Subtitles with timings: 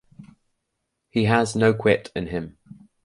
[1.11, 2.57] He has no quit in him.